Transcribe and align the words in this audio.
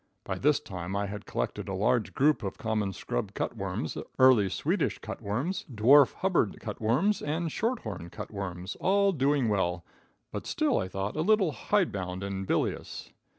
By 0.23 0.39
this 0.39 0.59
time 0.59 0.95
I 0.95 1.05
had 1.05 1.27
collected 1.27 1.69
a 1.69 1.75
large 1.75 2.15
group 2.15 2.41
of 2.41 2.57
common 2.57 2.91
scrub 2.91 3.35
cut 3.35 3.55
worms, 3.55 3.99
early 4.17 4.49
Swedish 4.49 4.97
cut 4.97 5.21
worms, 5.21 5.63
dwarf 5.71 6.13
Hubbard 6.13 6.59
cut 6.59 6.81
worms, 6.81 7.21
and 7.21 7.51
short 7.51 7.81
horn 7.83 8.09
cut 8.09 8.31
worms, 8.31 8.75
all 8.79 9.11
doing 9.11 9.47
well, 9.47 9.85
but 10.31 10.47
still, 10.47 10.79
I 10.79 10.87
thought, 10.87 11.15
a 11.15 11.21
little 11.21 11.51
hide 11.51 11.91
bound 11.91 12.23
and 12.23 12.47
bilious. 12.47 13.11